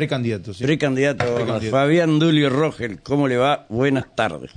[0.00, 0.64] Precandidato, sí.
[0.64, 1.70] Precandidato, Precandidato.
[1.70, 3.66] Fabián Dulio Rogel, ¿cómo le va?
[3.68, 4.50] Buenas tardes.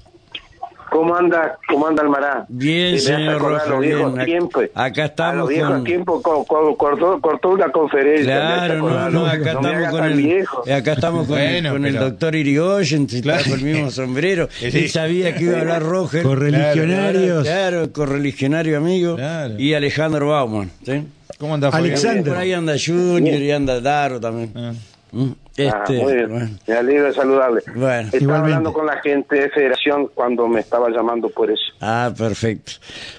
[0.90, 2.46] ¿Cómo anda, cómo anda Almará?
[2.50, 4.14] Bien, señor Rojas, bien.
[4.26, 4.66] Tiempos.
[4.76, 8.26] acá estamos A los viejos con- tiempos co- co- cortó, cortó una conferencia.
[8.36, 10.64] Claro, no, no, acá me estamos con el, viejo.
[10.72, 13.42] acá estamos con, el, doctor Irigoyen, si Claro.
[13.44, 14.48] con el mismo sombrero.
[14.52, 14.68] Sí.
[14.72, 16.22] Él sabía que iba a hablar Rogel.
[16.22, 17.44] Correligionarios.
[17.44, 19.16] Claro, correligionario amigo.
[19.16, 19.56] Claro.
[19.60, 20.70] Y Alejandro Bauman.
[20.86, 21.08] ¿sí?
[21.40, 21.88] ¿Cómo anda Fabián?
[21.90, 22.24] Alexander.
[22.34, 24.52] Por ahí anda Junior y anda Daro también.
[24.56, 24.74] Ah.
[25.14, 26.30] Mm, Ah, Este, muy bien.
[26.32, 26.50] bueno.
[26.66, 27.62] Me alegro de saludarle.
[27.68, 28.34] Bueno, estaba igualmente.
[28.56, 31.62] hablando con la gente de Federación cuando me estaba llamando por eso.
[31.80, 32.72] Ah, perfecto.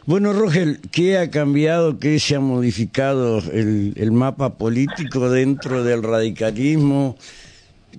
[0.04, 6.02] Bueno, Rogel, ¿qué ha cambiado, qué se ha modificado el, el mapa político dentro del
[6.02, 7.16] radicalismo?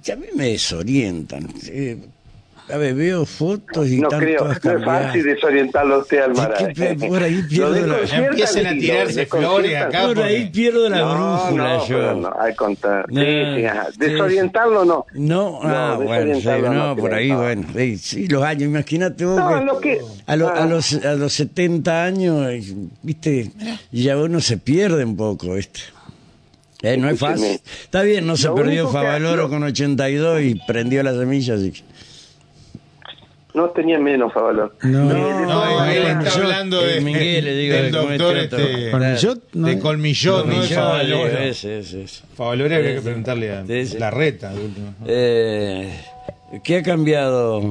[0.04, 1.48] Que a mí me desorientan.
[1.68, 1.98] Eh,
[2.68, 6.20] a ver, veo fotos y No están creo, todas no es fácil desorientarlo a usted.
[6.68, 10.08] Es que por ahí pierdo la- Empiecen a tirarse flores acá.
[10.08, 12.16] Por ahí pierdo la no, brújula no, yo.
[12.16, 13.06] no, al contrario.
[13.10, 13.88] No, sí, sí, ajá.
[13.98, 15.06] Desorientarlo no.
[15.14, 17.38] No, ah, No, bueno, sí, no, no por creo, ahí, no.
[17.38, 17.68] bueno.
[17.76, 19.38] sí, sí, los años, imagínate vos.
[19.38, 20.66] No, que lo que- a, lo- a ah.
[20.66, 22.48] los, a los 70 años,
[23.04, 23.52] viste,
[23.92, 25.82] ya uno se pierde un poco, ¿viste?
[26.82, 27.60] Eh, no es fácil.
[27.84, 31.72] Está bien, no se Lo perdió Favaloro lo- con 82 y prendió la semilla, así
[31.72, 31.82] que-
[33.56, 34.76] No tenía menos valor.
[34.84, 38.38] No, Eh, No, él está hablando de, el Miguel, le digo, del ¿cómo es doctor
[38.38, 38.92] este,
[39.54, 41.38] no de Colmillot, no de Millón, Favaloro.
[41.40, 42.24] ese, ese, ese.
[42.36, 43.64] Favaloro habría que preguntarle a
[43.98, 44.52] la reta.
[45.08, 45.90] Eh,
[46.64, 47.62] ¿Qué ha cambiado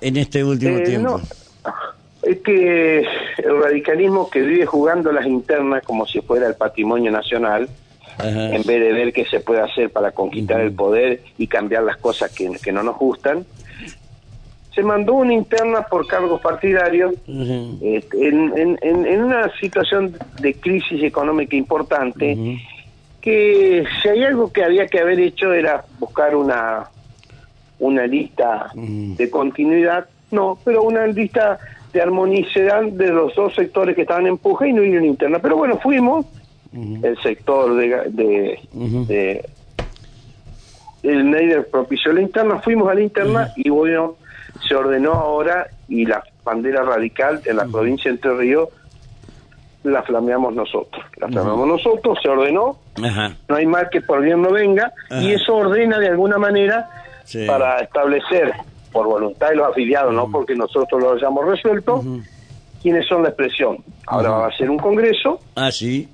[0.00, 1.18] en este último Eh, tiempo?
[1.18, 1.72] no,
[2.22, 7.68] es que el radicalismo que vive jugando las internas como si fuera el patrimonio nacional,
[8.18, 8.54] Ajá.
[8.54, 11.96] en vez de ver qué se puede hacer para conquistar el poder y cambiar las
[11.96, 13.44] cosas que, que no nos gustan,
[14.78, 17.14] se mandó una interna por cargos partidarios
[17.82, 22.36] este, en, en- en- en una situación de crisis económica importante,
[23.20, 26.86] que si hay algo que había que haber hecho era buscar una,
[27.80, 28.70] una lista
[29.16, 31.58] de continuidad, no, pero una lista
[31.92, 35.40] de armonicidad de los dos sectores que estaban en puja y no una interna.
[35.40, 36.24] Pero bueno, fuimos,
[37.02, 38.60] el sector de, de,
[39.08, 39.44] de-
[41.02, 44.14] el Neider propició la interna, fuimos a la interna y bueno,
[44.66, 48.68] se ordenó ahora y la bandera radical de la provincia de Entre Ríos
[49.84, 51.04] la flameamos nosotros.
[51.16, 52.78] La flameamos nosotros, se ordenó,
[53.48, 56.88] no hay mal que por bien no venga, y eso ordena de alguna manera
[57.24, 57.46] Sí.
[57.46, 58.52] para establecer,
[58.90, 62.02] por voluntad de los afiliados, no porque nosotros lo hayamos resuelto,
[62.82, 63.78] quiénes son la expresión.
[64.06, 65.38] Ahora va a ser un congreso.
[65.54, 66.08] Ah, sí.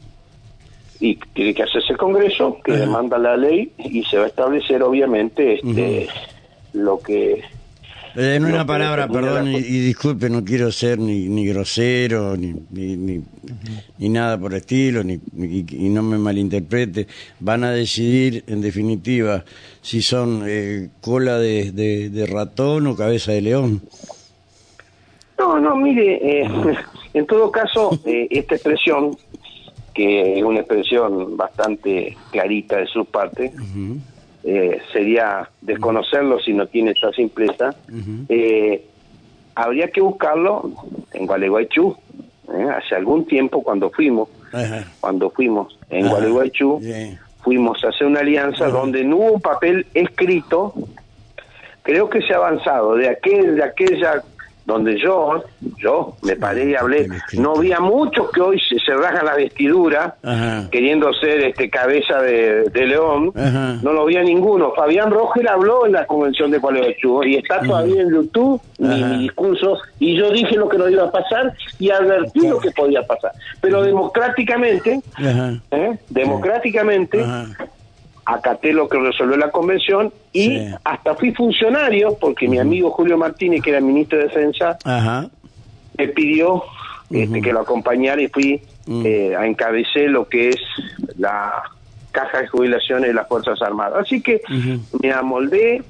[1.00, 4.83] y tiene que hacerse el congreso que demanda la ley y se va a establecer
[4.83, 6.09] obviamente este
[6.72, 7.43] lo que
[8.17, 12.97] En Lo una palabra, perdón, y, disculpe, no quiero ser ni, ni grosero, ni, ni,
[12.97, 13.21] ni,
[13.99, 17.09] ni nada por el estilo, ni, ni- y no me malinterprete.
[17.41, 19.45] Van a decidir, en definitiva,
[19.83, 23.83] si son eh, cola de, de- de ratón o cabeza de león.
[25.37, 26.49] No, no, mire, eh,
[27.15, 29.17] en todo caso, eh, esta expresión,
[29.93, 33.53] que es una expresión bastante clarita de su parte,
[34.44, 37.75] eh, sería desconocerlo si no tiene esta simpleza,
[38.28, 38.84] eh,
[39.55, 40.71] habría que buscarlo
[41.15, 41.97] en Gualeguaychú,
[42.53, 44.28] eh, hace algún tiempo cuando fuimos,
[45.00, 46.81] cuando fuimos en Ajá, Gualeguaychú,
[47.43, 50.75] fuimos a hacer una alianza donde no hubo un papel escrito,
[51.83, 54.22] creo que se ha avanzado de aquel, de aquella
[54.67, 55.45] donde yo,
[55.79, 60.17] yo me paré y hablé, no había muchos que hoy se, se rajan la vestidura
[60.23, 60.69] Ajá.
[60.71, 63.77] queriendo ser este cabeza de, de león, Ajá.
[63.83, 64.73] no lo había ninguno.
[64.73, 69.19] Fabián Roger habló en la convención de Gualeguaychú y está todavía en YouTube mi, mi
[69.19, 73.03] discurso y yo dije lo que no iba a pasar y advertí lo que podía
[73.07, 73.33] pasar.
[73.61, 75.01] Pero democráticamente.
[75.71, 75.99] ¿eh?
[76.09, 77.25] democráticamente.
[78.27, 80.75] Acaté lo que resolvió la convención y Sí.
[80.85, 85.29] hasta fui funcionario porque mi amigo Julio Martínez, que era ministro de Defensa, Ajá.
[85.99, 86.63] me pidió
[87.11, 89.03] este, que lo acompañara y fui Mm.
[89.07, 90.57] eh, a encabecé lo que es
[91.19, 91.53] la
[92.13, 94.01] caja de jubilaciones de las Fuerzas Armadas.
[94.07, 94.41] Así que
[95.03, 95.83] me amoldé,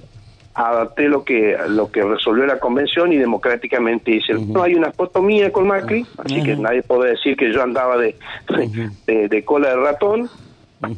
[0.54, 4.34] adapté lo que lo que resolvió la convención y democráticamente hice.
[4.34, 7.96] No hay una foto mía con Macri, así que nadie puede decir que yo andaba
[7.96, 8.16] de,
[9.06, 10.30] de, de cola de ratón.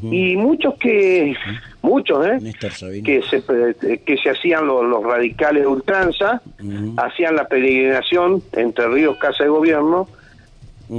[0.02, 1.34] Y muchos que,
[1.82, 2.38] muchos, ¿eh?
[3.02, 6.42] Que se eh, que se hacían los, los radicales de ultranza,
[6.96, 10.08] hacían la peregrinación entre ríos Casa de Gobierno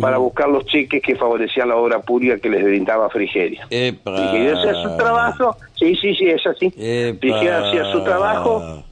[0.01, 3.65] para buscar los cheques que favorecían la obra pública que les brindaba Frigeria.
[3.67, 6.69] Frigeria hacía su trabajo, sí, sí, sí, es así.
[6.71, 8.83] Frigeria hacía su trabajo.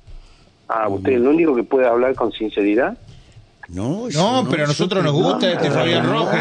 [0.68, 2.98] Ah, usted es el único que puede hablar con sinceridad.
[3.70, 6.40] No, yo No, pero a nosotros nos gusta este Fabián Rogel.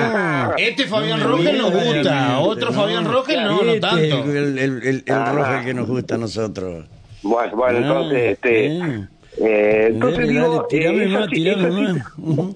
[0.59, 2.39] Este Fabián me Rogel nos gusta.
[2.41, 4.25] Otro Fabián Rogel no, no Este tanto.
[4.31, 5.33] El, el, el, el Ah.
[5.35, 6.85] Rogel que nos gusta a nosotros.
[7.23, 8.77] Bueno, bueno, Ah, entonces, este,
[9.39, 12.47] eh, entonces Dale, digo, dale, tirame eh, esa, más, tirame esa más.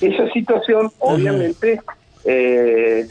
[0.00, 1.80] esa situación, obviamente,
[2.24, 3.08] eh,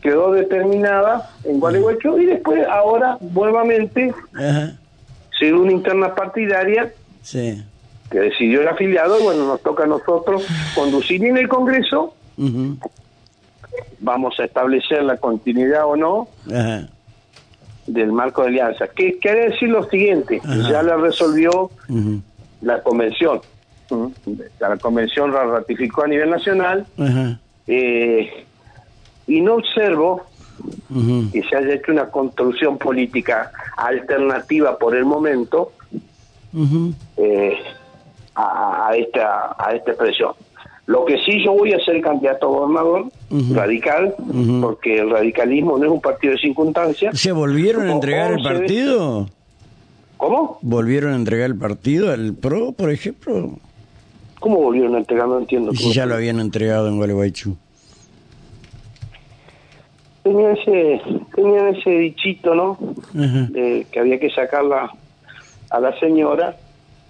[0.00, 4.78] quedó determinada en Gualeguaychú y después, ahora, nuevamente, Ajá,
[5.52, 7.62] una interna partidaria sí.
[8.10, 11.22] Que decidió el afiliado y bueno, nos toca a nosotros conducir.
[11.22, 12.14] Y en el Congreso
[14.00, 16.28] vamos a establecer la continuidad o no
[17.86, 18.88] del marco de alianza.
[18.88, 20.40] Que quiere decir lo siguiente,
[20.70, 21.70] ya la resolvió
[22.62, 23.40] la convención.
[24.60, 26.86] La convención la ratificó a nivel nacional.
[27.66, 28.44] Eh,
[29.26, 30.24] y no observo
[31.32, 35.72] que se haya hecho una construcción política alternativa por el momento.
[37.16, 37.58] Eh,
[38.38, 40.32] a, a esta a esta expresión.
[40.86, 43.10] Lo que sí yo voy a ser candidato a gobernador
[43.54, 44.14] radical,
[44.62, 47.18] porque el radicalismo no es un partido de circunstancias.
[47.18, 48.58] ¿Se volvieron a entregar el 11 veces.
[48.60, 49.28] partido?
[50.16, 50.58] ¿Cómo?
[50.62, 53.58] ¿Volvieron a entregar el partido al PRO, por ejemplo?
[54.40, 55.28] ¿Cómo volvieron a entregar?
[55.28, 55.72] No entiendo.
[55.72, 57.54] Y si ya lo habían entregado en Gualeguaychú.
[60.22, 61.02] Tenía ese,
[61.34, 62.78] tenía ese dichito, ¿no?
[63.12, 64.90] Que había que sacarla
[65.68, 66.56] a la señora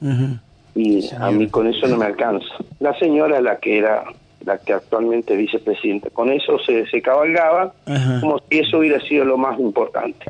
[0.02, 0.42] ajá.
[0.74, 2.46] Y a mí con eso no me alcanza.
[2.80, 4.04] La señora la que era
[4.44, 6.10] la que actualmente es vicepresidenta.
[6.10, 8.20] Con eso se, se cabalgaba Ajá.
[8.20, 10.26] como si eso hubiera sido lo más importante.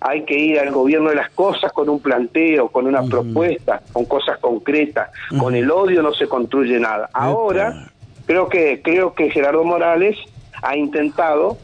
[0.00, 4.04] Hay que ir al gobierno de las cosas con un planteo, con una propuesta, con
[4.04, 5.10] cosas concretas.
[5.38, 7.08] Con el odio no se construye nada.
[7.12, 7.88] Ahora
[8.26, 10.16] creo que creo que Gerardo Morales
[10.62, 11.56] ha intentado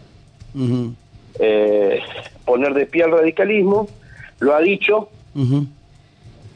[1.39, 2.01] eh,
[2.45, 3.89] poner de pie al radicalismo,
[4.39, 5.09] lo ha dicho.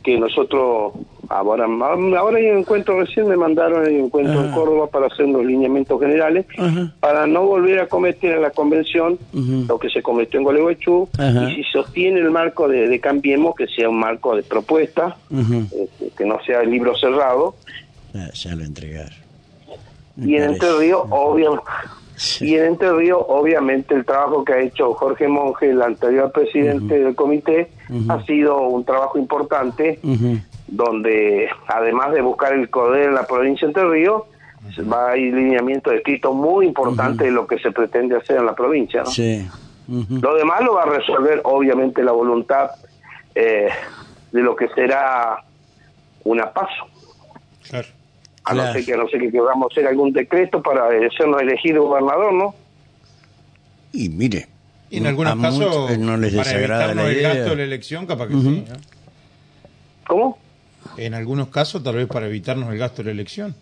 [0.05, 0.93] Que nosotros
[1.31, 4.55] ahora ahora hay un encuentro recién me mandaron el encuentro en Ajá.
[4.55, 6.93] Córdoba para hacer los lineamientos generales Ajá.
[7.01, 11.55] para no volver a cometer en la convención lo que se cometió en Gualeguaychú y
[11.55, 16.25] si sostiene el marco de, de Cambiemos que sea un marco de propuesta este, que
[16.27, 17.55] no sea el libro cerrado
[18.13, 19.25] Ya, ya lo entregaron.
[20.17, 20.43] Me y en.
[20.45, 21.65] Entre Ríos obviamente
[22.17, 22.51] Sí.
[22.51, 27.01] y en Entre Ríos obviamente el trabajo que ha hecho Jorge Monge el anterior presidente
[27.01, 27.71] del comité
[28.09, 29.99] ha sido un trabajo importante
[30.69, 34.23] donde además de buscar el poder en la provincia de Entre Ríos,
[34.91, 38.55] va a ir lineamiento escrito muy importante de lo que se pretende hacer en la
[38.55, 39.03] provincia.
[39.03, 39.11] ¿no?
[39.11, 39.47] Sí.
[39.89, 42.71] Lo demás lo va a resolver obviamente la voluntad
[43.35, 43.69] eh,
[44.33, 45.45] de lo que será
[46.25, 46.87] una paso.
[47.69, 47.89] Claro.
[48.45, 51.41] A no ser que a no ser que queramos hacer algún decreto para eh, sernos
[51.41, 52.55] elegido gobernador, ¿no?
[53.93, 54.49] Y mire.
[54.91, 57.35] Y en algunos a casos, muchos no les para desagrada evitarnos la el idea.
[57.35, 58.65] gasto de la elección, capaz que sí.
[58.69, 58.77] ¿no?
[60.07, 60.39] ¿Cómo?
[60.99, 63.55] En algunos casos, tal vez para evitarnos el gasto de la elección.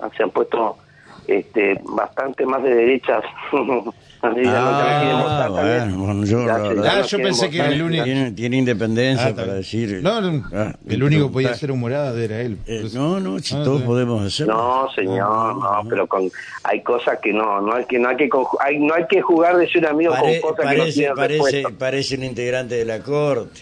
[0.00, 0.78] Ah, Se han puesto
[1.26, 3.22] este, bastante más de derechas.
[4.30, 5.78] No- no quieren votar Ah, también.
[5.78, 8.56] bueno, bueno, yo Ya la ya Ah, no yo pensé que el único- Tiene, tiene
[8.58, 10.00] independencia Ah, para decir.
[10.02, 12.58] No, no, Ah, el único que podía hacer humorada era él.
[12.66, 13.86] Eh, Entonces- no, no, si Ah, todos sí.
[13.86, 14.54] podemos hacerlo.
[14.54, 16.30] No, señor, no, pero con
[16.64, 18.28] hay cosas que no, no hay que no hay que
[18.60, 21.16] hay, no hay que jugar de ser amigo Pare- con cosas que no parece, tienen
[21.16, 21.78] parece, respuesta.
[21.78, 23.60] parece un integrante de la corte.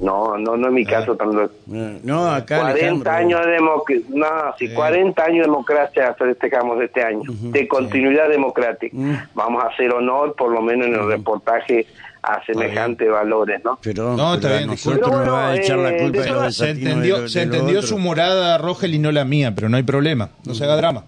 [0.00, 3.10] No, no, no es mi caso tan lo- No, No, acá 40 Alejandro.
[3.12, 4.26] años de democracia, no,
[4.58, 8.96] si 40 años de democracia festejamos este año, de continuidad democrática.
[8.96, 9.14] Mm.
[9.34, 11.86] Vamos a hacer honor, por lo menos en el reportaje,
[12.26, 13.78] a semejantes valores, ¿no?
[13.82, 15.26] Pero, No, está bien, nosotros disculpe.
[15.26, 17.82] nos va a echar la culpa eh, de los de- Se de entendió, se entendió
[17.82, 20.30] su morada, Rogel, y no la mía, pero no hay problema.
[20.46, 21.04] No se haga drama.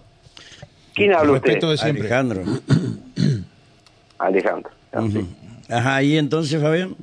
[0.93, 1.45] ¿Quién habla usted?
[1.47, 2.01] Respeto de siempre.
[2.07, 2.43] Alejandro.
[4.19, 4.71] Alejandro.
[5.69, 6.95] Ajá, y entonces, Fabián.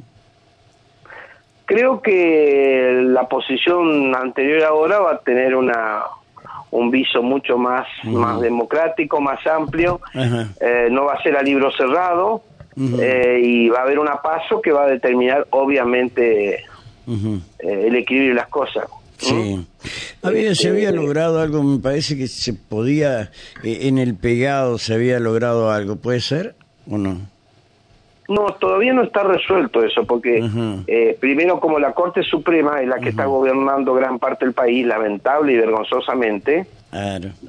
[1.66, 6.02] Creo que la posición anterior ahora va a tener una
[6.70, 10.00] un viso mucho más más democrático, más amplio.
[10.60, 12.42] Eh, no va a ser a libro cerrado
[13.00, 16.62] eh, y va a haber una paso que va a determinar obviamente eh,
[17.60, 18.86] el equilibrio de las cosas.
[19.18, 19.64] Sí.
[20.22, 23.30] Había, se había Este- logrado algo, me parece que se podía,
[23.62, 26.56] en el pegado se había logrado algo, ¿puede ser
[26.90, 27.18] o no?
[28.28, 30.48] No, todavía no está resuelto eso, porque
[30.86, 34.86] eh, primero como la Corte Suprema es la que está gobernando gran parte del país,
[34.86, 36.66] lamentable y vergonzosamente,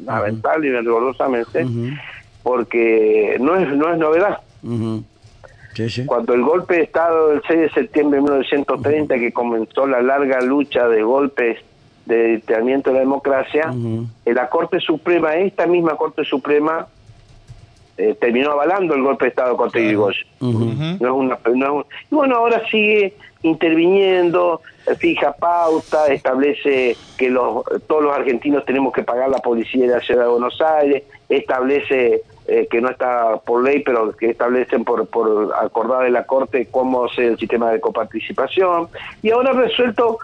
[0.04, 1.66] lamentable y vergonzosamente,
[2.44, 4.40] porque no es no es novedad.
[4.64, 5.04] Ujú.
[5.76, 6.06] Sí, sí.
[6.06, 10.42] Cuando el golpe de Estado del 6 de septiembre de 1930, que comenzó la larga
[10.42, 11.60] lucha de golpes
[12.06, 16.88] de detenimiento de la democracia, en la Corte Suprema, esta misma Corte Suprema,
[17.98, 20.28] eh, terminó avalando el golpe de Estado contra Irigoyen.
[20.42, 24.62] no es una, no es y bueno, ahora sigue interviniendo,
[24.98, 30.02] fija pauta, establece que los, todos los argentinos tenemos que pagar la policía de la
[30.02, 35.08] ciudad de Buenos Aires, establece eh, que no está por ley, pero que establecen por,
[35.08, 38.88] por acordar de la Corte cómo es el sistema de coparticipación.
[39.22, 40.20] Y ahora resuelto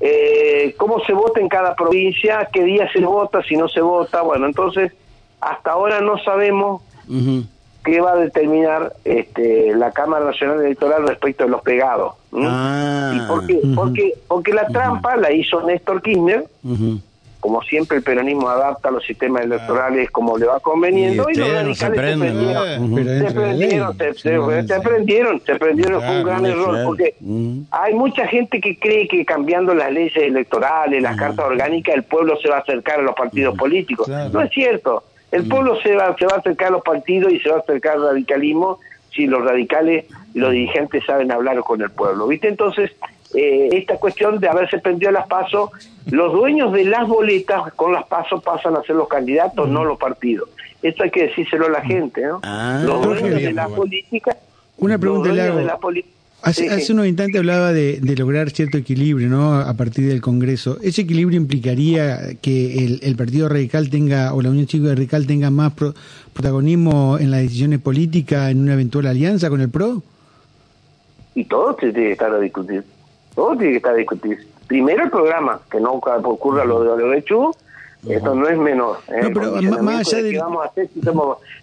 [0.00, 4.22] eh, cómo se vota en cada provincia, qué día se vota, si no se vota.
[4.22, 4.92] Bueno, entonces,
[5.40, 6.82] hasta ahora no sabemos
[7.84, 12.14] qué va a determinar este, la Cámara Nacional Electoral respecto de los pegados.
[12.32, 13.12] Ah.
[13.14, 13.60] ¿Y por qué?
[13.74, 16.46] porque, porque la trampa la hizo Néstor Kirchner,
[17.44, 21.78] como siempre el peronismo adapta los sistemas electorales como le va conveniendo y, los radicales
[21.78, 23.98] se, prendieron, se, prendieron,
[25.44, 27.16] se, prendieron, fue un gran error, porque
[27.70, 32.38] hay mucha gente que cree que cambiando las leyes electorales, las cartas orgánicas, el pueblo
[32.40, 34.08] se va a acercar a los partidos políticos.
[34.08, 35.04] No es cierto.
[35.34, 37.58] El pueblo se va, se va a acercar a los partidos y se va a
[37.58, 38.78] acercar al radicalismo
[39.12, 42.28] si los radicales y los dirigentes saben hablar con el pueblo.
[42.28, 42.46] ¿Viste?
[42.46, 42.92] Entonces,
[43.34, 45.70] eh, esta cuestión de haberse prendido las pasos,
[46.08, 49.98] los dueños de las boletas con las pasos pasan a ser los candidatos, no los
[49.98, 50.48] partidos.
[50.82, 52.38] Esto hay que decírselo a la gente, ¿no?
[52.44, 54.36] Ah, los dueños de la política.
[54.78, 55.58] Una pregunta le hago.
[56.44, 59.54] Hace, hace unos instantes hablaba de, lograr cierto equilibrio ¿no?
[59.54, 60.76] a partir del Congreso.
[60.82, 65.72] ¿Ese equilibrio implicaría que el, Partido Radical tenga, o la Unión Cívica Radical tenga más
[66.34, 70.02] protagonismo en las decisiones políticas en una eventual alianza con el PRO?
[71.34, 72.84] Y todo tiene que estar a discutir.
[73.34, 74.46] Todo tiene que estar a discutir.
[74.66, 77.54] Primero el programa, que no ocurra lo de Olerechu,
[78.08, 78.98] esto no es menor.
[79.08, 79.22] ¿eh?
[79.22, 80.32] No, pero más allá de...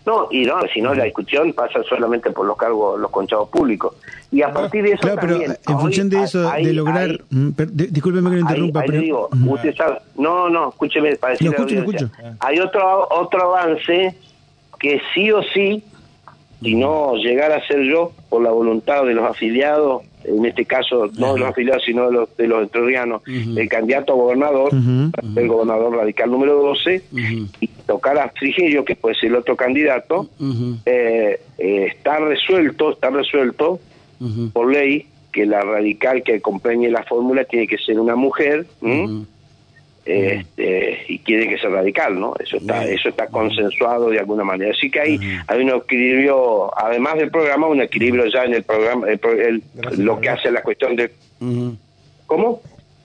[0.06, 3.96] No, y no, si no la discusión pasa solamente por los cargos, los conchados públicos.
[4.32, 7.20] Y a partir de eso claro, pero en función de eso, de lograr...
[7.30, 9.02] Mm, discúlpeme que lo interrumpa, pero...
[9.02, 12.10] Digo, usted sabe, no, no, escúcheme, para decirle escucho, escucho.
[12.40, 14.16] Hay otro, otro avance
[14.80, 15.84] que sí o sí,
[16.62, 21.10] si no llegara a ser yo, por la voluntad de los afiliados, en este caso
[21.18, 25.48] no de los afiliados sino de los, de los entrerrianos, el candidato a gobernador, el
[25.48, 27.04] gobernador radical número 12,
[27.60, 30.30] y tocar a Frigerio, que puede ser el otro candidato,
[30.86, 33.80] eh, eh, está resuelto, está resuelto
[34.54, 38.66] por ley que la radical que acompañe la fórmula tiene que ser una mujer,
[40.04, 42.34] este, y tiene que ser radical, ¿no?
[42.40, 44.72] Eso está, eso está consensuado de alguna manera.
[44.72, 49.08] Así que hay, hay un equilibrio, además del programa, un equilibrio ya en el programa,
[49.98, 51.12] lo que hace la cuestión de...
[52.26, 52.62] ¿Cómo?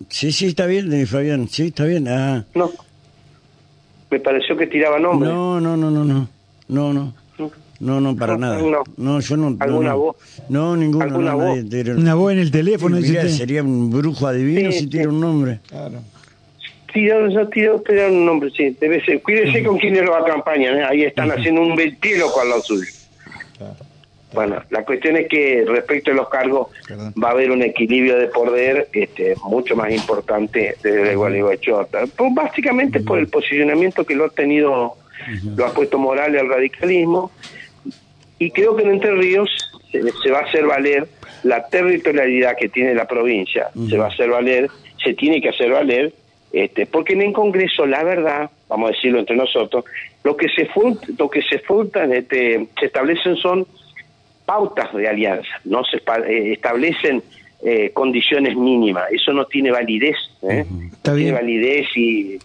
[0.09, 2.07] Sí, sí, está bien, eh, Fabián, sí, está bien.
[2.09, 2.45] Ah.
[2.55, 2.71] No,
[4.11, 5.29] me pareció que tiraba nombre.
[5.29, 6.29] No, no, no, no, no,
[6.69, 7.15] no, no.
[7.79, 8.59] No, no, para nada.
[8.97, 9.55] No, yo no.
[9.61, 10.17] ¿Alguna no, voz?
[10.49, 11.05] No, ninguna.
[11.05, 11.59] ¿Alguna voz?
[11.95, 12.99] Una voz en el teléfono.
[13.03, 15.61] sería un brujo adivino si tiene un nombre.
[15.69, 16.01] Claro
[16.93, 19.23] tiraron, tiraron un nombre, sí, debe ser.
[19.23, 20.85] Cuídese con quienes lo acompañan, ¿eh?
[20.85, 22.91] ahí están haciendo un ventilo con los suyo.
[24.33, 26.69] Bueno, la cuestión es que respecto a los cargos
[27.23, 32.05] va a haber un equilibrio de poder este, mucho más importante desde el Gualeguaychota.
[32.33, 34.97] Básicamente por el posicionamiento que lo ha tenido,
[35.57, 37.31] lo ha puesto Morales al radicalismo.
[38.39, 39.49] Y creo que en Entre Ríos
[39.91, 41.09] se, va a hacer valer
[41.43, 44.69] la territorialidad que tiene la provincia, se va a hacer valer,
[45.03, 46.13] se tiene que hacer valer
[46.53, 49.85] este, porque en el Congreso, la verdad, vamos a decirlo entre nosotros,
[50.25, 50.69] lo que se
[51.19, 53.67] lo que se este, se establecen son
[54.45, 57.23] pautas de alianza, no se eh, establecen
[57.63, 60.65] eh, condiciones mínimas, eso no tiene validez, ¿eh?
[61.05, 62.39] no tiene validez si,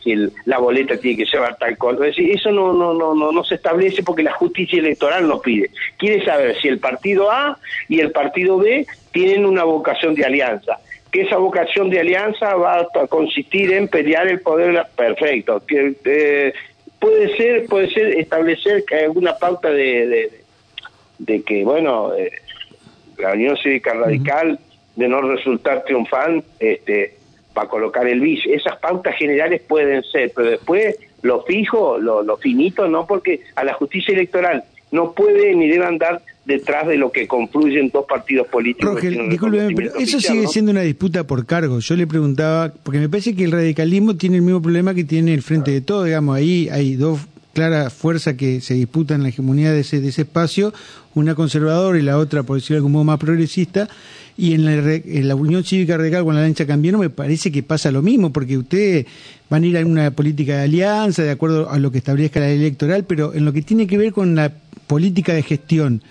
[0.45, 4.03] la boleta tiene que llevar tal cosa, eso no, no, no, no, no se establece
[4.03, 5.69] porque la justicia electoral lo pide.
[5.97, 10.79] Quiere saber si el partido A y el partido B tienen una vocación de alianza
[11.11, 16.53] que esa vocación de alianza va a consistir en pelear el poder perfecto que eh,
[16.99, 20.31] puede ser puede ser establecer que alguna pauta de,
[21.17, 22.31] de, que bueno eh,
[23.17, 24.59] la Unión Cívica Radical
[24.95, 27.17] de no resultar triunfante este
[27.53, 28.53] para colocar el vice.
[28.53, 33.63] Esas pautas generales pueden ser pero después lo fijo lo, lo finito no porque a
[33.65, 38.47] la justicia electoral no puede ni debe andar detrás de lo que confluyen dos partidos
[38.47, 38.95] políticos.
[38.95, 41.79] Roger, discúlpeme, pero eso sigue siendo una disputa por cargo.
[41.79, 45.33] Yo le preguntaba, porque me parece que el radicalismo tiene el mismo problema que tiene
[45.33, 47.19] el Frente de Todo, digamos, ahí hay dos
[47.53, 50.73] claras fuerzas que se disputan la hegemonía de ese, de ese espacio,
[51.15, 53.89] una conservadora y la otra, por decirlo de algún modo, más progresista,
[54.37, 57.61] y en la, en la Unión Cívica Radical con la lancha cambiaron me parece que
[57.61, 59.05] pasa lo mismo, porque ustedes
[59.49, 62.47] van a ir a una política de alianza, de acuerdo a lo que establezca la
[62.47, 64.53] ley electoral, pero en lo que tiene que ver con la
[64.91, 66.01] política de gestión,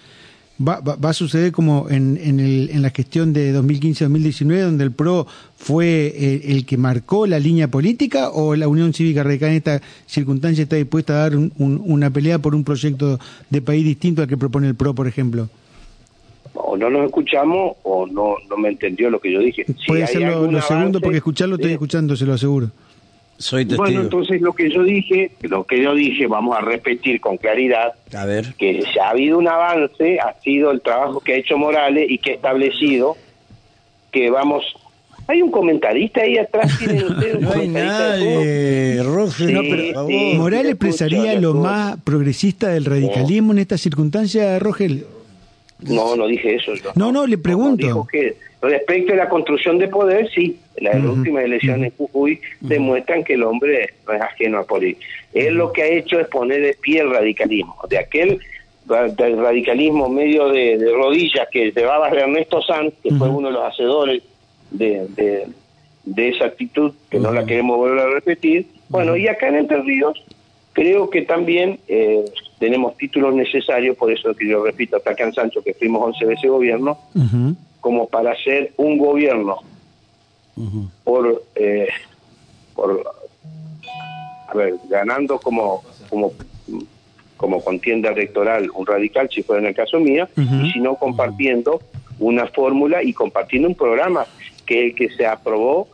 [0.58, 4.92] va, va, a suceder como en, en, el, en la gestión de 2015-2019, donde el
[4.92, 9.82] PRO fue el, que marcó la línea política, o la Unión Cívica Radical en esta
[10.06, 13.18] circunstancia está dispuesta a dar una pelea por un proyecto
[13.50, 15.50] de país distinto al que propone el PRO, por ejemplo?
[16.54, 19.66] o no nos escuchamos o no, no me entendió lo que yo dije.
[19.86, 22.70] Puede ser lo, segundo, porque escucharlo estoy escuchando, se lo aseguro.
[23.76, 27.94] Bueno, entonces lo que yo dije, lo que yo dije, vamos a repetir con claridad,
[28.14, 28.54] a ver.
[28.58, 32.18] que si ha habido un avance, ha sido el trabajo que ha hecho Morales y
[32.18, 33.16] que ha establecido
[34.12, 34.64] que vamos...
[35.26, 39.02] Hay un comentarista ahí atrás, tienen ustedes no hay nadie,
[40.36, 45.06] Morales expresaría lo más progresista del radicalismo en esta circunstancia, Rogel.
[45.78, 46.72] No, no dije eso.
[46.94, 47.86] No, no, le pregunto.
[47.86, 53.24] dijo que respecto a la construcción de poder, sí, las últimas elecciones en Jujuy demuestran
[53.24, 55.06] que el hombre no es ajeno a política.
[55.32, 58.40] Él lo que ha hecho es poner de pie el radicalismo, de aquel
[59.16, 64.22] del radicalismo medio de, rodillas que llevaba Ernesto Sanz, que fue uno de los hacedores
[64.70, 65.06] de,
[66.04, 68.66] de, esa actitud, que no la queremos volver a repetir.
[68.88, 70.24] Bueno, y acá en Entre Ríos
[70.72, 72.24] creo que también eh,
[72.58, 76.26] tenemos títulos necesarios, por eso que yo repito, hasta acá en Sancho, que fuimos 11
[76.26, 76.98] veces gobierno,
[77.80, 79.58] como para ser un gobierno
[81.04, 81.88] por, eh,
[82.74, 83.02] por,
[84.48, 86.32] a ver, ganando como, como,
[87.36, 91.80] como contienda electoral un radical, si fuera en el caso mío, y si no compartiendo
[92.18, 94.26] una fórmula y compartiendo un programa
[94.66, 95.88] que, que se aprobó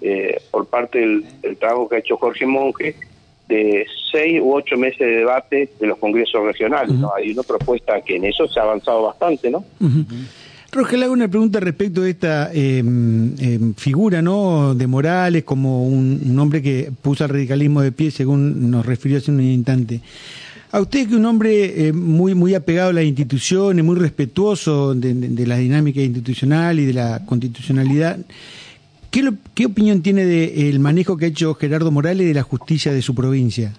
[0.00, 1.24] eh, por parte del,
[1.58, 2.96] trabajo que ha hecho Jorge Monge
[3.48, 6.94] de seis u ocho meses de debate de los congresos regionales.
[6.94, 7.12] ¿no?
[7.14, 9.64] Hay una propuesta que en eso se ha avanzado bastante, ¿no?
[10.74, 14.74] Roger, le hago una pregunta respecto de esta em, figura ¿no?
[14.74, 19.30] de Morales como un, hombre que puso al radicalismo de pie, según nos refirió hace
[19.30, 20.00] un instante.
[20.70, 25.46] A usted que un hombre eh, muy muy apegado a las instituciones, muy respetuoso de,
[25.46, 28.18] la dinámica institucional y de la constitucionalidad,
[29.10, 33.02] ¿qué, qué opinión tiene del manejo que ha hecho Gerardo Morales de la justicia de
[33.02, 33.74] su provincia?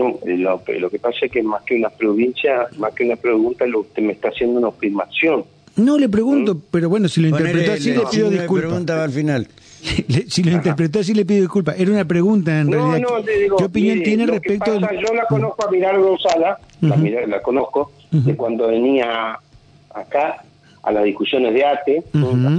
[0.00, 3.16] No, eh, lo, lo, que pasa es que más que una provincia, más que una
[3.16, 5.44] pregunta, lo, usted me está haciendo una afirmación.
[5.76, 6.62] No le pregunto, ¿Mm?
[6.70, 8.90] pero bueno, si lo interpretó así le pido disculpas.
[8.90, 9.48] al final.
[10.28, 11.78] si lo interpretó así le pido disculpas.
[11.78, 13.08] Era una pregunta en realidad.
[13.58, 14.78] ¿Qué opinión tiene respecto?
[14.78, 16.56] yo la conozco a Mirar González,
[17.28, 19.38] la, conozco, de cuando venía
[19.94, 20.42] acá
[20.82, 21.96] a las discusiones de ATE.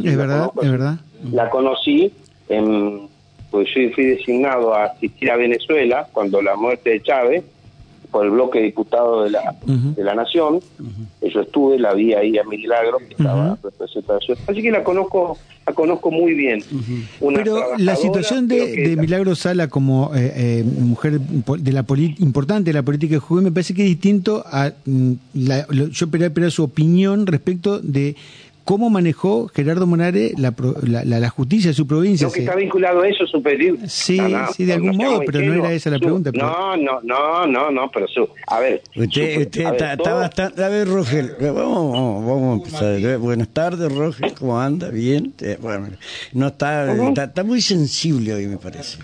[0.04, 1.00] es verdad, es verdad.
[1.32, 2.14] La conocí
[2.50, 3.11] en
[3.52, 7.44] pues yo fui designado a asistir a Venezuela cuando la muerte de Chávez,
[8.10, 10.60] por el bloque de diputados de la, de la Nación.
[11.22, 14.20] Yo estuve, la vi ahí a Milagro, que estaba representada.
[14.48, 16.64] Así que la conozco la conozco muy bien.
[17.20, 21.86] Pero la situación de, de Milagro Sala como eh, eh, mujer de la
[22.20, 26.06] importante de la política de Jujuy me parece que es distinto a mm, la, yo
[26.06, 28.16] esperaba su opinión respecto de
[28.64, 30.54] cómo manejó Gerardo Monare la,
[31.04, 32.28] la, justicia de su provincia.
[32.28, 33.78] Lo que está vinculado a eso, superior.
[33.88, 34.20] Sí,
[34.56, 36.32] sí, de algún modo, pero no era esa la pregunta.
[36.34, 38.82] No, no, no, no, no, pero su, a ver.
[38.96, 40.64] Usted, está, bastante.
[40.64, 43.18] A ver, Rogel, vamos, vamos, a empezar.
[43.18, 44.90] Buenas tardes, Rogel, ¿cómo anda?
[44.90, 45.34] Bien.
[45.42, 45.88] Eh, bueno,
[46.34, 48.98] no está, está muy sensible hoy, me parece.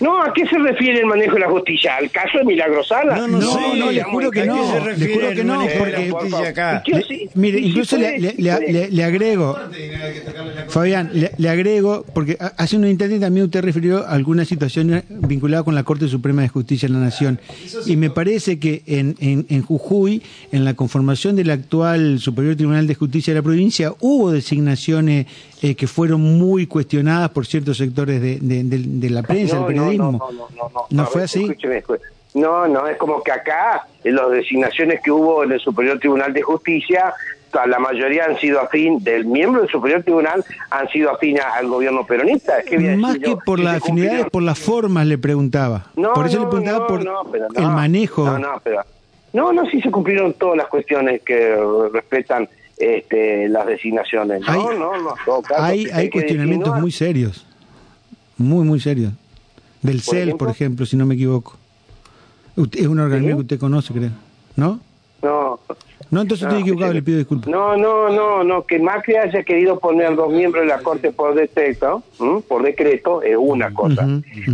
[0.00, 1.96] No, ¿a qué se refiere el manejo de la justicia?
[1.96, 3.16] ¿Al caso de Milagrosala?
[3.16, 4.56] No, no, no, no, le juro que no.
[4.96, 6.12] Le juro que no, porque.
[6.48, 6.82] Acá.
[7.34, 9.56] mire, incluso le, le, le, agrego.
[10.68, 15.74] Fabián, le, agrego, porque hace un instante también usted refirió a algunas situaciones vinculadas con
[15.74, 17.40] la Corte Suprema de Justicia de la Nación.
[17.86, 22.86] Y me parece que en, en, en Jujuy, en la conformación del actual Superior Tribunal
[22.86, 25.26] de Justicia de la provincia, hubo designaciones
[25.64, 29.83] eh, que fueron muy cuestionadas por ciertos sectores de, de, de, la prensa, del periodismo.
[29.92, 30.86] No, no, no, no.
[30.90, 31.46] ¿No fue así?
[32.34, 36.32] No, no, es como que acá, en las designaciones que hubo en el Superior Tribunal
[36.32, 37.14] de Justicia,
[37.66, 42.04] la mayoría han sido afín, del miembro del Superior Tribunal, han sido afín al gobierno
[42.04, 42.54] peronista.
[42.96, 45.86] Más que por las afinidades, por las formas le preguntaba.
[45.94, 48.24] por eso le preguntaba por el manejo.
[48.24, 48.82] No, no, pero,
[49.32, 51.56] no, no, sí se cumplieron todas las cuestiones que
[51.92, 54.40] respetan este, las designaciones.
[54.40, 55.14] No, hay, no, no,
[55.56, 57.46] hay, hay cuestionamientos muy serios,
[58.36, 59.12] muy, muy serios.
[59.84, 61.56] Del CEL, por ejemplo, si no me equivoco.
[62.72, 64.10] es un organismo que usted conoce, creo,
[64.56, 64.80] ¿no?
[65.22, 65.60] No.
[66.10, 67.48] No, entonces estoy equivocado, le pido disculpas.
[67.48, 71.34] No, no, no, no, que Macri haya querido poner dos miembros de la Corte por
[71.34, 72.02] decreto,
[72.48, 74.08] por decreto, es una cosa.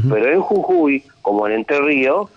[0.09, 2.29] Pero en Jujuy, como en Entre Ríos,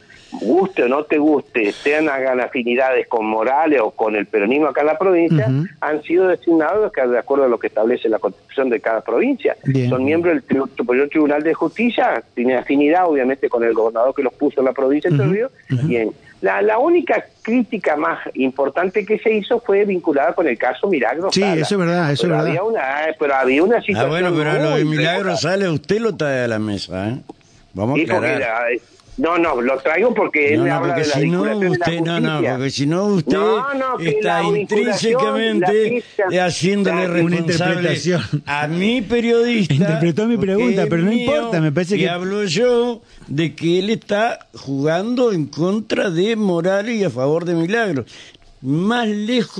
[0.41, 1.73] guste o no te guste,
[2.09, 6.91] hagan afinidades con Morales o con el peronismo acá en la provincia, han sido designados
[6.91, 9.55] de acuerdo a lo que establece la constitución de cada provincia.
[9.89, 14.33] Son miembros del Superior Tribunal de Justicia, tienen afinidad obviamente con el gobernador que los
[14.33, 15.49] puso en la provincia de Río,
[15.87, 20.57] y en La, la única crítica más importante que se hizo fue vinculada con el
[20.57, 21.53] caso Milagro Sí, Sala.
[21.61, 22.67] eso es verdad, eso pero es había verdad.
[22.67, 25.37] Una, eh, pero había una Ah, situación bueno, pero lo de muy Milagro remota.
[25.41, 27.17] sale, usted lo trae a la mesa, ¿eh?
[27.73, 28.41] Vamos a aclarar.
[29.17, 31.59] No, no, lo traigo porque él No, no, habla porque de la si no, vinculación
[31.59, 37.07] de la usted, no, porque si no, usted No, no, que está intrínsecamente pista- haciéndole
[37.07, 37.99] responsable
[38.45, 39.73] a mi periodista.
[39.73, 43.79] Interpretó mi pregunta, pero no mío, importa, me parece y que- hablo yo de que
[43.79, 48.05] él está jugando en contra de Morales y a favor de Milagro.
[48.65, 49.57] Más lejos.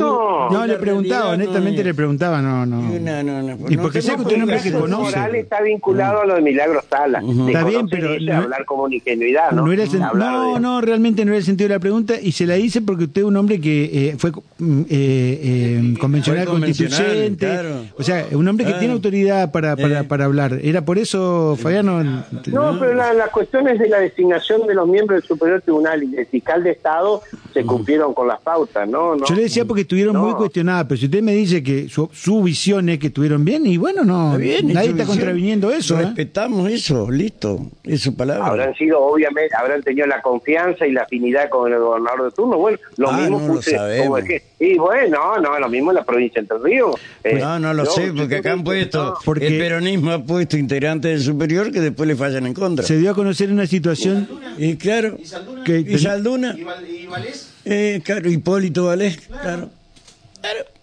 [0.51, 1.87] No, le preguntaba, no honestamente es.
[1.87, 2.81] le preguntaba, no, no.
[2.81, 3.57] No, no, no.
[3.69, 5.03] Y porque sé que usted es un hombre porque que conoce.
[5.03, 7.21] Morales está vinculado a lo de Milagro Sala.
[7.21, 9.65] De Está bien, pero no- hablar como ingenuidad, ¿no?
[9.65, 12.45] No, era no, de- no, realmente no era el sentido de la pregunta y se
[12.45, 16.59] la hice porque usted es un hombre que eh, fue mm, eh, eh, convencional Fue
[16.61, 17.69] constituyente, claro.
[17.97, 18.79] o sea, un hombre que Ah.
[18.79, 20.03] tiene autoridad para, para, Eh.
[20.05, 20.59] para hablar.
[20.63, 22.01] ¿Era por eso, Fabiano?
[22.03, 26.03] No, pero la, la cuestión es de la designación de los miembros del Superior Tribunal
[26.03, 27.21] y del fiscal de Estado
[27.53, 29.15] se cumplieron con las pautas, ¿no?
[29.17, 30.23] no Yo le decía porque estuvieron No.
[30.23, 33.65] muy cuestionadas, pero si usted me dice que su, su visión es que estuvieron bien,
[33.67, 35.99] y bueno, no, Está bien, nadie es está contraviniendo eso.
[35.99, 36.03] ¿eh?
[36.05, 37.59] Respetamos eso, listo.
[37.83, 38.45] Es su palabra.
[38.47, 42.57] Habrán sido, obviamente, habrán tenido la confianza y la afinidad con el gobernador de turno.
[42.57, 45.91] Bueno, lo Ah, mismo no lo puse como es que- y bueno, no, lo mismo
[45.91, 46.95] en la provincia de Entre Ríos.
[47.23, 49.13] Eh, no, no lo sé, porque acá han puesto, no.
[49.25, 52.85] Porque- el peronismo ha puesto integrantes del superior que después le fallan en contra.
[52.85, 54.27] Se dio a conocer una situación
[54.57, 55.17] Y claro,
[55.65, 57.52] que y Salduna, ¿Y, Val- y Valés?
[57.65, 59.69] Eh, claro, Hipólito Valés, claro.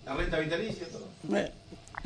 [0.06, 1.08] La renta vitalicia, todo.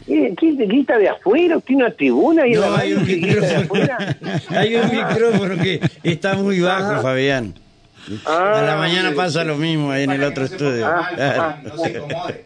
[0.06, 1.58] ¿Quién te quita de afuera?
[1.60, 2.46] ¿Tiene una tribuna?
[2.46, 4.16] Y No, la hay un, micrófono, afuera?
[4.50, 7.54] hay un micrófono que está muy bajo, Fabián.
[8.26, 9.14] Ah, A la mañana sí.
[9.16, 10.84] pasa lo mismo ahí en el otro no estudio.
[10.86, 11.56] mal, Claro.
[11.64, 12.40] no se incomode.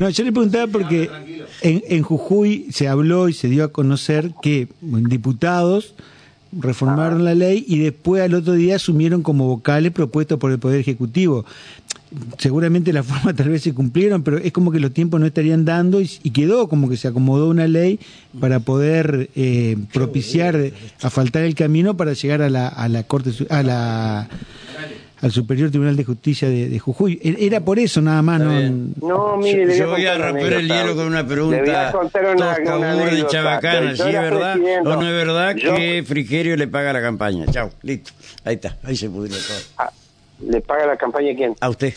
[0.00, 1.08] No, yo le preguntaba porque
[1.60, 5.94] en, en Jujuy se habló y se dio a conocer que diputados
[6.52, 10.80] reformaron la ley y después al otro día asumieron como vocales propuestos por el Poder
[10.80, 11.44] Ejecutivo.
[12.38, 15.64] Seguramente la forma tal vez se cumplieron, pero es como que los tiempos no estarían
[15.64, 18.00] dando y, y quedó como que se acomodó una ley
[18.40, 23.62] para poder eh, propiciar, asfaltar el camino para llegar a la, a la Corte, a
[23.62, 24.28] la
[25.22, 27.20] al Superior Tribunal de Justicia de, de Jujuy.
[27.22, 28.52] E- Era por eso nada más, no.
[29.06, 31.88] No, mire, Yo- le yo voy a romper el hielo con una Le voy pregunta
[31.88, 33.26] a contar una- tosca, anécdota.
[33.28, 33.96] chabacana.
[33.96, 37.44] ¿Sí es verdad o no es verdad Yo- que Frigerio le paga la campaña?
[37.50, 38.12] Chao, listo.
[38.44, 39.58] Ahí está, ahí se pudrió todo.
[39.78, 39.90] Ah,
[40.40, 41.54] ¿Le paga la campaña quién?
[41.60, 41.92] A usted.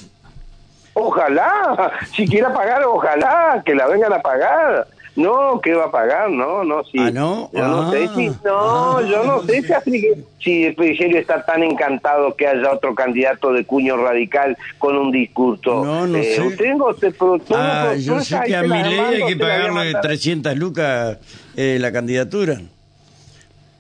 [0.94, 4.88] Ojalá, si quiera pagar, ojalá, que la vengan a pagar.
[5.16, 6.32] No, ¿qué va a pagar?
[6.32, 6.98] No, no, sí.
[6.98, 7.52] Ah, ¿no?
[7.54, 7.92] Yo no Ah.
[7.92, 12.48] sé si, no, yo no sé si, Afrique- si el Frigerio está tan encantado que
[12.48, 15.86] haya otro candidato de cuño radical con un discurso.
[15.86, 16.42] No, no sé.
[16.58, 20.02] Tengo, te, todo- Ah, yo sé que a mi ley hay que pagarle mandar.
[20.02, 21.20] 300 lucas
[21.56, 22.60] eh, la candidatura.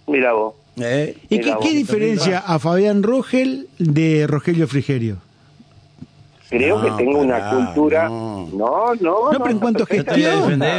[0.05, 0.53] Mira vos.
[0.79, 1.17] ¿Eh?
[1.29, 5.17] ¿Y Mira qué, vos, qué diferencia a Fabián Rogel de Rogelio Frigerio?
[6.57, 8.09] Creo No, que tengo una pará, cultura.
[8.09, 8.33] no.
[8.53, 9.87] No, no, No, pero en cuanto a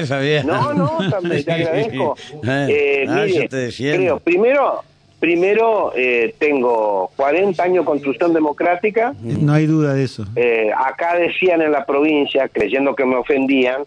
[0.06, 0.46] Fabián.
[0.46, 2.16] No, no, también te agradezco.
[2.46, 3.56] Eh, Ah, mire, yo te
[3.96, 4.82] creo, primero,
[5.18, 9.14] primero eh, tengo 40 años de construcción democrática.
[9.20, 10.24] No hay duda de eso.
[10.36, 13.82] Eh, acá decían en la provincia, creyendo que me ofendían,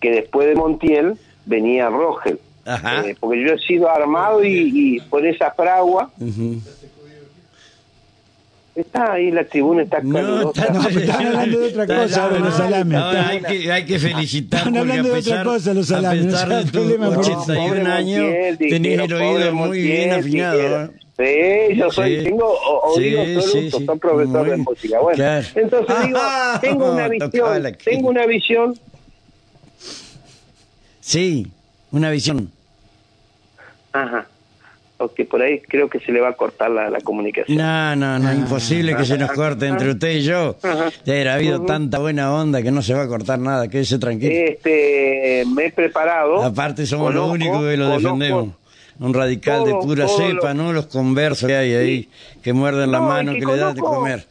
[0.00, 1.14] que después de Montiel
[1.46, 2.38] venía Rogel.
[2.64, 3.04] Ajá.
[3.04, 6.10] Eh, porque yo he sido armado y, y por esa fragua.
[6.20, 6.60] Ujú.
[8.74, 12.54] Está ahí, la tribuna está No, está- No, estaban hablando de otra cosa ahora, los
[12.54, 12.98] salames.
[12.98, 15.94] Ahora hay que, hay que felicitar porque hablando a de otra pesar, cosa, los a
[15.96, 17.32] salames, pesar no de hay tus problema por eso.
[17.42, 20.56] 81 Pobre años, Montiel, tenés el pobre oído muy bien Montiel, afinado.
[20.56, 20.92] dijeron.
[21.18, 21.68] ¿eh?
[21.68, 22.24] Sí, yo soy, Sí.
[22.24, 24.60] tengo oído Sí, absoluto, sí, soy profesor de bien.
[24.62, 25.00] música.
[25.00, 25.46] Bueno, Claro.
[25.54, 27.30] entonces digo, Ah, tengo una visión,
[27.84, 28.74] tengo una visión,
[31.00, 31.46] Sí,
[31.90, 32.50] una visión.
[33.92, 34.26] ajá,
[35.04, 37.56] ok, por ahí creo que se le va a cortar la, la comunicación.
[37.58, 40.56] No, no, no, imposible que se nos corte entre usted y yo.
[41.04, 44.32] Ya ha habido tanta buena onda que no se va a cortar nada, quédese tranquilo.
[44.32, 46.42] Este, me he preparado.
[46.42, 48.48] Aparte somos los conozco- únicos que lo conozco- defendemos.
[49.00, 50.72] Un radical de pura cepa, lo- ¿no?
[50.72, 52.08] Los conversos que hay ahí,
[52.42, 54.24] que muerden la No, mano, que que le dan de comer.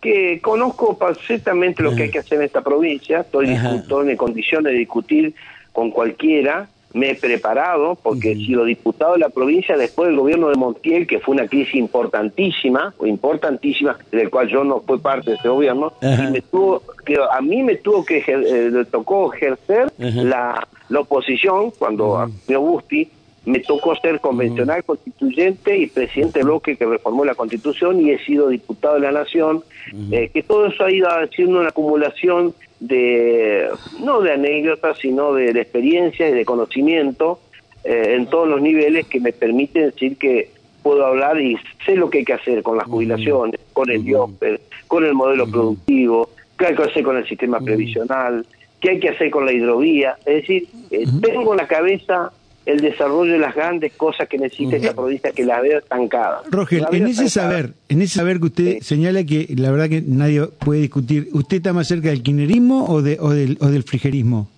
[0.00, 3.72] que conozco perfectamente lo que hay que hacer en esta provincia, estoy, Ajá.
[3.72, 5.34] discuto- en condiciones de discutir
[5.72, 10.48] con cualquiera, me he preparado, porque he sido diputado de la provincia después del gobierno
[10.48, 15.30] de Montiel, que fue una crisis importantísima, o importantísima, del cual yo no fui parte
[15.30, 19.32] de ese gobierno, y me tuvo, que a mí me tuvo que, eh, le tocó
[19.32, 23.10] ejercer la, la oposición, cuando asumió Busti,
[23.48, 28.48] me tocó ser convencional constituyente y presidente bloque que reformó la constitución y he sido
[28.48, 29.62] diputado de la nación,
[30.10, 33.68] eh, que todo eso ha ido haciendo una acumulación de,
[34.00, 37.40] no de anécdotas, sino de, de experiencia y de conocimiento
[37.84, 40.50] eh, en todos los niveles que me permiten decir que
[40.82, 44.60] puedo hablar y sé lo que hay que hacer con las jubilaciones, con el IOPER,
[44.86, 48.46] con el modelo productivo, qué hay que hacer con el sistema previsional,
[48.80, 50.16] qué hay que hacer con la hidrovía.
[50.24, 52.32] Es decir, eh, tengo en la cabeza
[52.68, 56.42] el desarrollo de las grandes cosas que necesita esta provincia que la veo estancada.
[56.50, 60.46] Rogel, en ese saber, en ese saber que usted señala que la verdad que nadie
[60.46, 64.50] puede discutir, ¿usted está más cerca del kirchnerismo o, de, o, del, o del frigerismo?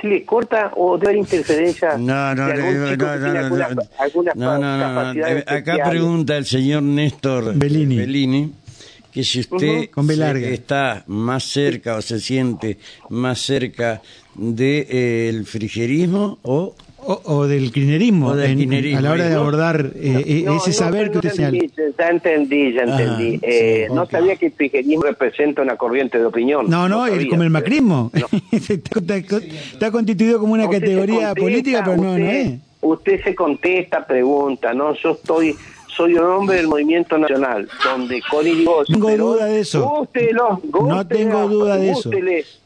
[0.00, 1.96] si le corta o debe haber interferencia.
[1.96, 2.54] No, no, no,
[4.34, 5.14] no, no, no,
[5.46, 8.52] Acá pregunta el señor Néstor Bellini,
[9.10, 9.88] que si usted
[10.44, 12.78] está más cerca o se siente
[13.08, 14.02] más cerca
[14.38, 20.46] del de, el frigerismo o o, del kirchnerismo, a la hora de abordar eh, eh,
[20.56, 21.58] ese saber que usted señala.
[21.98, 23.38] Ya entendí, ya entendí.
[23.42, 26.68] eh, no sabía que el kirchnerismo representa una corriente de opinión.
[26.68, 28.10] No, no, es como el macrismo.
[28.52, 32.58] está, constituido como una categoría política, pero no, no es.
[32.80, 34.94] Usted se contesta, pregunta, ¿no?
[34.94, 35.56] Yo estoy
[35.98, 40.08] soy un hombre del movimiento nacional, donde con No tengo duda de eso.
[40.72, 42.10] no tengo duda de eso.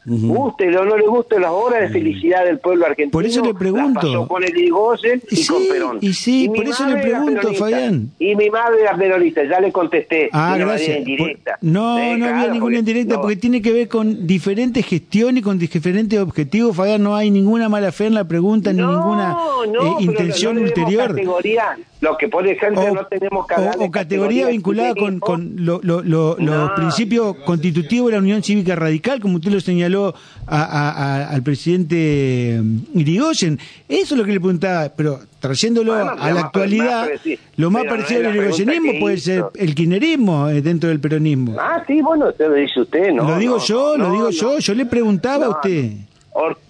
[0.05, 3.11] Gústele o no le guste las horas de felicidad del pueblo argentino.
[3.11, 4.01] Por eso le pregunto.
[4.01, 5.97] Pasó con el Irigoyen y, sí, con Perón.
[6.01, 8.11] Y sí, por eso le pregunto, Fabián.
[8.19, 10.29] Y mi madre era peronista, ya le contesté.
[10.31, 10.99] Ah, gracias.
[10.99, 11.57] Indirecta.
[11.61, 16.19] No, no había ninguna indirecta porque tiene que ver con diferentes gestiones y con diferentes
[16.19, 16.75] objetivos.
[16.75, 21.07] Fabián, no hay ninguna mala fe en la pregunta ni ninguna eh, intención ulterior.
[21.07, 27.37] Categoría, lo que por ejemplo no tenemos o, o categoría vinculada con, con los principios
[27.45, 30.13] constitutivos de la Unión Cívica Radical, como usted lo señaló
[30.45, 33.57] al presidente mm, Irigoyen.
[33.87, 37.09] Eso es lo que le preguntaba, pero trayéndolo a la actualidad,
[37.55, 41.55] lo más parecido al irigoyenismo puede ser el kirchnerismo eh, dentro del peronismo.
[41.57, 43.23] Ah, sí, bueno, usted lo dice usted, ¿no?
[43.29, 45.91] Lo digo yo, lo digo yo, yo le preguntaba a usted.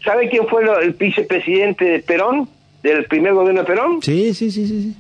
[0.06, 2.48] ¿Sabe quién fue el vicepresidente de Perón?
[2.84, 4.02] ¿Del primer gobierno de Perón?
[4.02, 4.96] Sí, sí, sí, sí.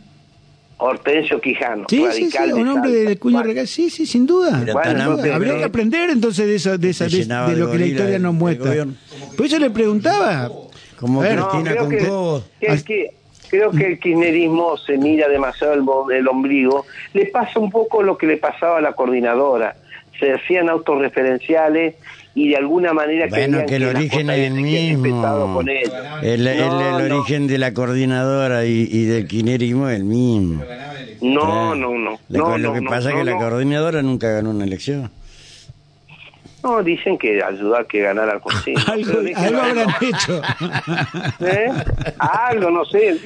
[0.85, 4.65] Hortensio Quijano, sí, sí, sí, un hombre de cuño sí, sí, sin duda.
[5.33, 8.85] Habría que aprender entonces de eso, de, esa, de, lo que la historia nos muestra.
[9.37, 10.51] Por eso le preguntaba.
[10.99, 12.43] Como Cristina con todo.
[12.59, 13.11] Que,
[13.49, 15.85] creo que el kirchnerismo se mira demasiado el,
[16.17, 16.85] el ombligo.
[17.13, 19.77] Le pasa un poco lo que le pasaba a la coordinadora.
[20.19, 21.95] Se hacían autorreferenciales
[22.35, 25.61] y de alguna manera bueno que el origen es el mismo.
[26.21, 30.63] el, el, origen de la coordinadora y, y del quinerismo es el mismo.
[31.21, 35.11] No no no, lo que pasa es que la coordinadora nunca ganó una elección
[36.63, 40.41] no, dicen que ayuda a que ganara el algo, algo habrán hecho.
[41.45, 41.71] ¿Eh?
[42.17, 43.19] Algo, no sé.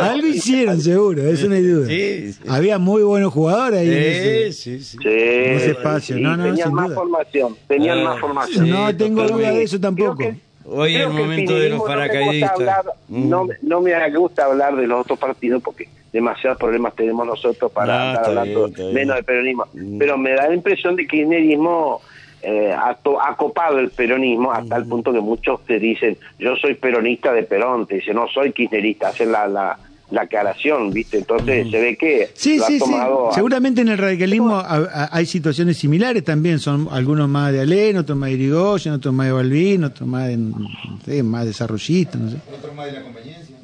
[0.00, 1.86] algo hicieron, seguro, eso no hay duda.
[1.86, 4.52] Sí, Había muy buenos jugadores ahí.
[4.52, 4.98] Sí, sí, sí.
[5.02, 6.18] En ese espacio.
[6.18, 7.56] no, no, tenían más formación.
[7.66, 8.68] Tenían ah, más formación.
[8.68, 10.22] No tengo duda de eso tampoco.
[10.64, 12.84] Hoy es el momento de los paracaidistas.
[13.08, 18.12] No, no, me gusta hablar de los otros partidos porque demasiados problemas tenemos nosotros para
[18.12, 19.66] estar hablando menos de peronismo.
[19.72, 19.98] Mm.
[19.98, 22.02] Pero me da la impresión de que el kirchnerismo
[22.42, 22.96] eh, ha,
[23.36, 27.86] copado el peronismo hasta el punto que muchos te dicen, yo soy peronista de Perón,
[27.86, 29.78] te dicen, no soy kirchnerista, hacen la, la,
[30.10, 31.18] la aclaración, ¿viste?
[31.18, 32.94] Entonces se ve que sí, sí, sí.
[33.32, 38.28] Seguramente en el radicalismo hay situaciones similares también, son algunos más de Alén, otros más
[38.30, 42.36] de Irigoyen, otros más de Balvin, otros más de, más desarrollistas, no sé.
[42.58, 43.56] Otros más de la conveniencia.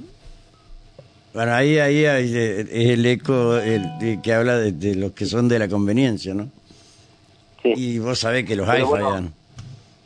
[1.35, 3.59] Bueno, ahí, ahí, es el eco
[4.23, 6.49] que habla de, de los que son de la conveniencia, ¿no?
[7.77, 9.31] Y vos sabés que los hay, bueno,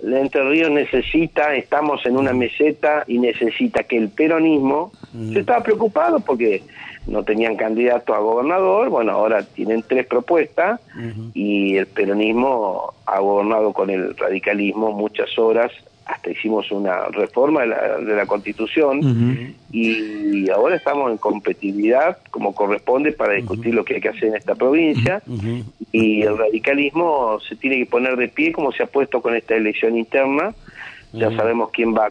[0.03, 4.93] El Entre Ríos necesita, estamos en una meseta y necesita que el peronismo,
[5.33, 6.63] se estaba preocupado porque
[7.07, 10.81] no tenían candidato a gobernador, bueno, ahora tienen tres propuestas
[11.35, 15.73] y el peronismo ha gobernado con el radicalismo muchas horas
[16.13, 23.35] hasta hicimos una reforma de la, constitución y ahora estamos en competitividad como corresponde para
[23.35, 25.23] discutir lo que hay que hacer en esta provincia
[25.91, 29.55] y el radicalismo se tiene que poner de pie como se ha puesto con esta
[29.55, 30.55] elección interna.
[31.13, 32.11] Ya sabemos quién va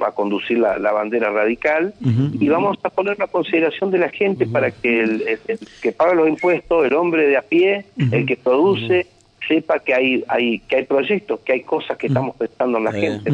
[0.00, 4.46] va a conducir la, bandera radical y vamos a poner la consideración de la gente
[4.46, 5.38] para que el,
[5.82, 9.06] que paga los impuestos, el hombre de a pie, el que produce,
[9.48, 12.92] sepa que hay, hay, que hay proyectos, que hay cosas que estamos pensando en la
[12.92, 13.32] gente.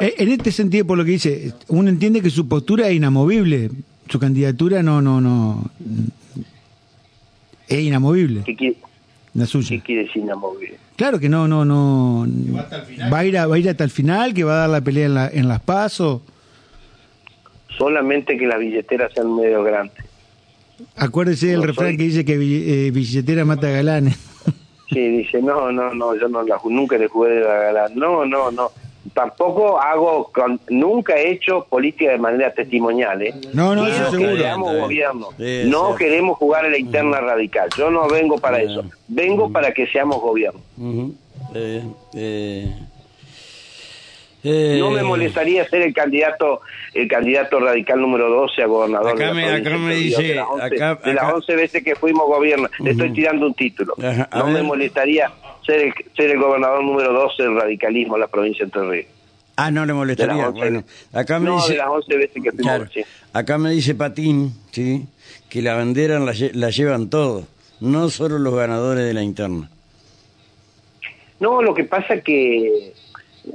[0.00, 3.70] Eh, en este sentido, por lo que dice, uno entiende que su postura es inamovible,
[4.08, 5.70] su candidatura no, no, no,
[7.68, 8.42] es inamovible.
[8.44, 8.76] ¿Qué quiere,
[9.34, 9.68] la suya.
[9.68, 10.78] ¿Qué quiere decir inamovible?
[10.96, 12.26] Claro que no, no, no.
[13.12, 15.06] Va, a ir va a ir hasta el final, que va a dar la pelea
[15.06, 16.22] en, la, en las pasos.
[17.76, 20.04] Solamente que las billeteras sean medio grandes.
[20.96, 24.31] Acuérdese del refrán que dice que eh, billetera mata galanes.
[24.92, 27.92] Sí, dice, no, no, no, yo no la, nunca le jugué de la galán.
[27.94, 28.70] No, no, no.
[29.14, 33.22] tampoco hago, con, nunca he hecho política de manera testimonial.
[33.22, 33.34] ¿eh?
[33.52, 34.34] No, no, eso seguro.
[34.34, 34.60] bien.
[34.60, 35.28] gobierno.
[35.36, 35.98] Sí, no sí.
[35.98, 37.68] queremos jugar a la interna radical.
[37.76, 38.84] Yo no vengo para eso.
[39.08, 40.60] Vengo para que seamos gobierno.
[41.54, 41.82] Eh,
[42.14, 42.74] eh,
[44.44, 46.60] eh, No me molestaría ser el candidato
[46.94, 49.12] el candidato radical número 12 a gobernador.
[49.12, 51.24] Acá de la me- provincia acá me de dice- de las 11, acá- de las
[51.24, 52.68] acá- 11 veces que fuimos gobierno.
[52.80, 53.94] Le estoy tirando un título.
[54.02, 55.30] Ajá, no me molestaría
[55.64, 59.06] ser el, ser el gobernador número 12 del radicalismo en la provincia de Entre Ríos.
[59.56, 60.48] Ah, no le De molestaría.
[60.48, 61.72] 11, Bueno, acá me no, dice.
[61.72, 62.62] de las 11 veces que fuimos.
[62.64, 62.86] Claro.
[62.92, 63.02] sí.
[63.34, 65.06] Acá me dice Patín, ¿sí?
[65.48, 67.44] que la bandera la, la llevan todos,
[67.80, 69.68] no solo los ganadores de la interna.
[71.40, 72.92] No, lo que pasa que...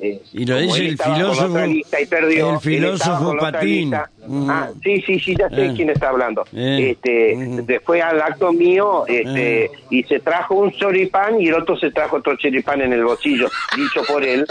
[0.01, 3.93] eh, Y lo dice el filósofo- lista y perdió, el Patín.
[4.27, 4.49] Mm.
[4.49, 5.73] Ah, sí, sí, sí, ya sé Eh.
[5.75, 6.43] quién está hablando.
[6.53, 6.91] Eh.
[6.91, 7.65] Este, Mm.
[7.65, 9.71] Después al acto mío este, Eh.
[9.89, 13.49] y se trajo un choripán y el otro se trajo otro choripán en el bolsillo,
[13.75, 14.45] dicho por él.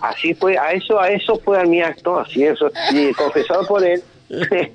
[0.00, 3.84] Así fue, a eso, a eso fue a mi acto, así eso, y confesado por
[3.84, 4.00] él.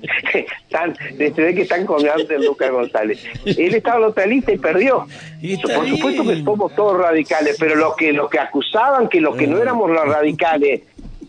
[0.66, 3.24] están, se ve que están con de Lucas González.
[3.44, 5.06] Él estaba en otra lista y perdió.
[5.40, 9.36] Y Por supuesto que somos todos radicales, pero los que los que acusaban que los
[9.36, 10.82] que no éramos los radicales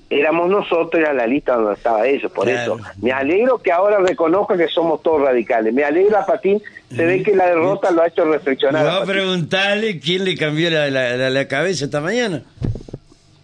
[0.09, 2.75] éramos nosotros, era la lista donde estaba ellos, por Claro.
[2.79, 2.85] eso.
[3.01, 5.73] Me alegro que ahora reconozca que somos todos radicales.
[5.73, 6.61] Me alegra, Patín,
[6.95, 8.87] se ve que la derrota lo ha hecho reflexionar.
[8.87, 12.43] A va a preguntarle quién le cambió la, la- la- la cabeza esta mañana.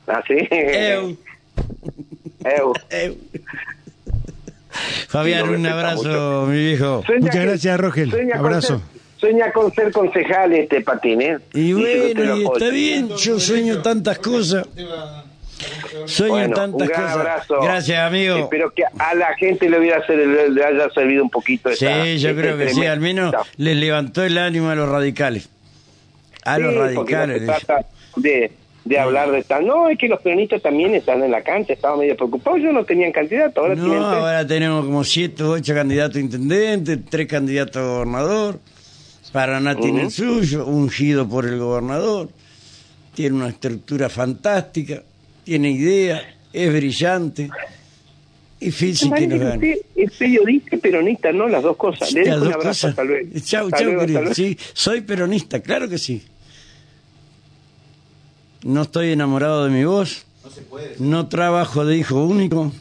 [0.07, 0.35] ¿Ah, sí?
[0.51, 1.17] Eu.
[2.45, 2.73] Eu.
[2.89, 3.15] Eu.
[5.07, 6.45] Fabián, Sí, un abrazo, mucho.
[6.49, 7.03] mi viejo.
[7.05, 8.09] Sueña Muchas que- gracias, Rogel.
[8.11, 8.67] sueña con Abrazo.
[8.79, 11.37] ser- Sueña con ser concejal este Patín, ¿eh?
[11.53, 14.67] Y bueno, y está bien, yo sueño tantas cosas.
[16.05, 17.17] Sueño Bueno, tantas un gran cosas.
[17.17, 17.61] abrazo.
[17.61, 18.35] Gracias, amigo.
[18.35, 22.03] Espero que a la gente le, hubiera ser- le haya servido un poquito Sí, esta-
[22.05, 25.47] yo este creo que sí, al menos les levantó el ánimo a los radicales.
[26.43, 27.39] A los Sí, porque no radicales.
[27.41, 28.51] se trata de,
[28.85, 29.65] de hablar de tal.
[29.65, 32.59] No, es que los peronistas también están en la cancha, estaban medio preocupados.
[32.59, 36.19] Ellos no tenían candidato, ahora No, tienen ahora tenemos como siete o ocho candidatos a
[36.19, 38.59] intendente, tres candidatos a gobernador.
[39.31, 42.29] Paraná tiene el suyo, ungido por el gobernador.
[43.15, 45.01] Tiene una estructura fantástica,
[45.43, 47.49] tiene idea, es brillante.
[48.59, 49.77] Y difícil que nos gane.
[49.95, 51.47] Es periodista y peronista, ¿no?
[51.49, 52.13] Las dos cosas.
[52.13, 52.89] Le dejo un dos abrazo, cosas.
[52.91, 53.29] hasta luego.
[53.43, 54.19] Chau, Hasta chau, luego, hasta querido.
[54.21, 54.35] luego.
[54.35, 56.21] Sí, soy peronista, claro que sí.
[58.63, 60.25] No estoy enamorado de mi voz.
[60.97, 62.71] No trabajo de hijo único.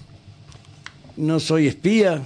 [1.17, 2.23] No soy espía.